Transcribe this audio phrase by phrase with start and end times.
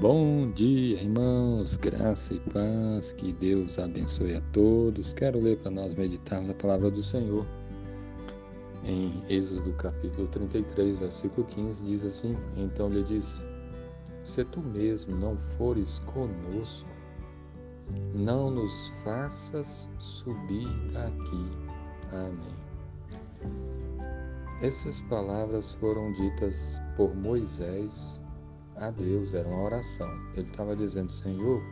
[0.00, 5.12] Bom dia, irmãos, graça e paz, que Deus abençoe a todos.
[5.12, 7.44] Quero ler para nós meditarmos a palavra do Senhor.
[8.84, 13.42] Em Êxodo capítulo 33, versículo 15, diz assim: Então lhe disse:
[14.22, 16.88] Se tu mesmo não fores conosco,
[18.14, 21.44] não nos faças subir daqui.
[22.12, 22.54] Amém.
[24.62, 28.20] Essas palavras foram ditas por Moisés
[28.78, 30.08] a Deus, era uma oração.
[30.34, 31.62] Ele estava dizendo: Senhor,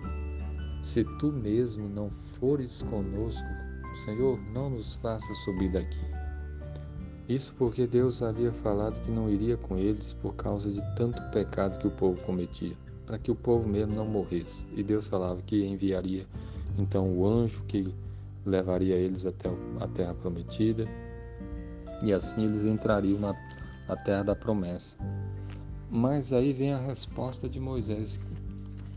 [0.82, 3.48] se tu mesmo não fores conosco,
[4.04, 6.00] Senhor, não nos faça subir daqui.
[7.28, 11.78] Isso porque Deus havia falado que não iria com eles por causa de tanto pecado
[11.80, 14.64] que o povo cometia, para que o povo mesmo não morresse.
[14.76, 16.26] E Deus falava que enviaria
[16.78, 17.94] então o anjo que
[18.44, 19.50] levaria eles até
[19.80, 20.86] a terra prometida,
[22.02, 23.34] e assim eles entrariam na,
[24.04, 24.96] terra da promessa.
[25.90, 28.20] Mas aí vem a resposta de Moisés,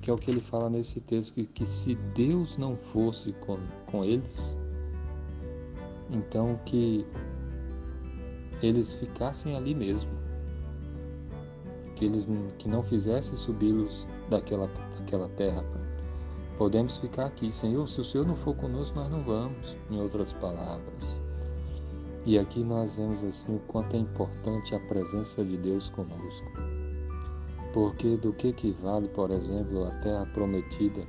[0.02, 3.58] que é o que ele fala nesse texto, que, que se Deus não fosse com,
[3.86, 4.58] com eles,
[6.10, 7.06] então que
[8.62, 10.12] eles ficassem ali mesmo,
[11.96, 12.28] que eles
[12.58, 15.64] que não fizessem subi-los daquela, daquela terra.
[16.58, 20.34] Podemos ficar aqui, Senhor, se o Senhor não for conosco, nós não vamos, em outras
[20.34, 21.22] palavras.
[22.26, 26.79] E aqui nós vemos assim o quanto é importante a presença de Deus conosco.
[27.74, 31.06] Porque do que, que vale, por exemplo, a terra prometida,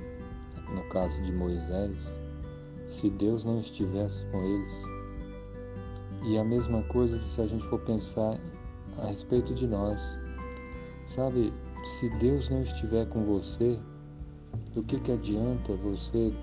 [0.73, 2.19] no caso de Moisés,
[2.87, 4.83] se Deus não estivesse com eles?
[6.23, 8.39] E a mesma coisa se a gente for pensar
[8.99, 9.99] a respeito de nós.
[11.07, 11.51] Sabe,
[11.99, 13.79] se Deus não estiver com você,
[14.73, 16.33] do que, que adianta você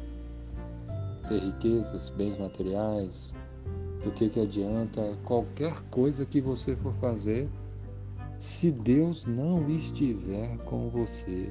[1.28, 3.34] ter riquezas, bens materiais?
[4.02, 7.48] Do que, que adianta qualquer coisa que você for fazer
[8.38, 11.50] se Deus não estiver com você.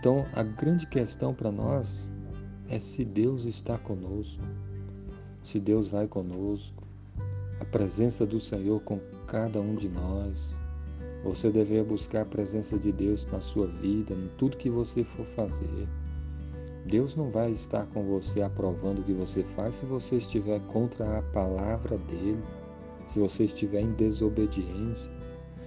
[0.00, 2.08] Então, a grande questão para nós
[2.68, 4.42] é se Deus está conosco,
[5.44, 6.82] se Deus vai conosco,
[7.60, 10.56] a presença do Senhor com cada um de nós.
[11.22, 15.26] Você deveria buscar a presença de Deus na sua vida, em tudo que você for
[15.26, 15.86] fazer.
[16.86, 21.18] Deus não vai estar com você aprovando o que você faz se você estiver contra
[21.18, 22.42] a palavra dele
[23.08, 25.10] se você estiver em desobediência,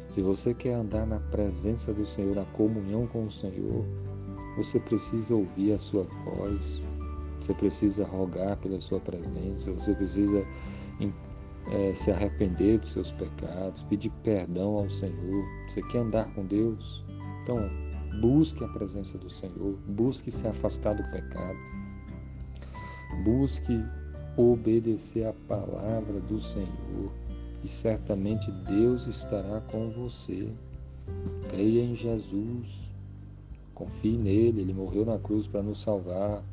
[0.10, 3.86] se você quer andar na presença do Senhor, na comunhão com o Senhor,
[4.58, 6.82] você precisa ouvir a sua voz,
[7.40, 10.46] você precisa rogar pela sua presença, você precisa
[11.72, 15.46] é, se arrepender dos seus pecados, pedir perdão ao Senhor.
[15.68, 17.04] Você quer andar com Deus?
[17.42, 17.58] Então,
[18.20, 21.58] busque a presença do Senhor, busque se afastar do pecado,
[23.24, 23.84] busque
[24.38, 27.12] obedecer a palavra do Senhor
[27.64, 30.52] e certamente Deus estará com você.
[31.50, 32.68] Creia em Jesus,
[33.74, 36.44] confie nele, ele morreu na cruz para nos salvar,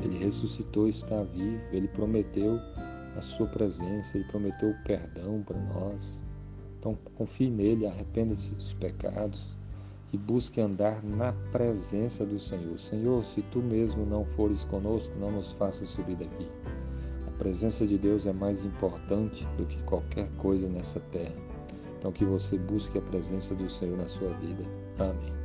[0.00, 2.60] ele ressuscitou e está vivo, ele prometeu
[3.16, 6.22] a sua presença, ele prometeu perdão para nós.
[6.78, 9.56] Então confie nele, arrependa-se dos pecados
[10.12, 12.78] e busque andar na presença do Senhor.
[12.78, 16.48] Senhor, se tu mesmo não fores conosco, não nos faças subir daqui.
[17.42, 21.34] Presença de Deus é mais importante do que qualquer coisa nessa terra.
[21.98, 24.62] Então que você busque a presença do Senhor na sua vida.
[24.96, 25.41] Amém.